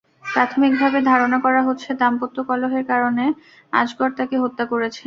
প্রাথমিকভাবে 0.25 0.99
ধারণা 1.11 1.37
করা 1.45 1.61
হচ্ছে, 1.67 1.89
দাম্পত্য 2.01 2.37
কলহের 2.49 2.85
কারণে 2.91 3.25
আজগর 3.73 4.09
তাঁকে 4.17 4.35
হত্যা 4.43 4.65
করেছেন। 4.71 4.99